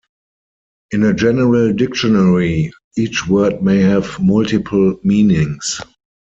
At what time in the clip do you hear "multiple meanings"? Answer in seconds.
4.19-5.79